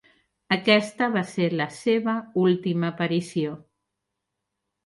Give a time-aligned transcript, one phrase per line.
[0.53, 2.15] Aquesta va ser la seva
[2.47, 3.55] última aparició.